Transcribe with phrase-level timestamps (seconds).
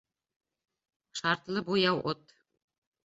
[1.21, 2.27] Шартлы буяу отт.